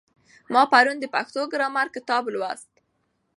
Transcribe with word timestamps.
ما 0.53 0.63
پرون 0.71 0.97
د 0.99 1.05
پښتو 1.15 1.41
ګرامر 1.53 1.87
کتاب 1.95 2.23
لوست. 2.33 2.71